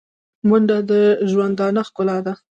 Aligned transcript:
منډه 0.49 0.77
د 0.89 0.91
ژوندانه 1.31 1.81
ښکلا 1.87 2.17
ده 2.25 2.33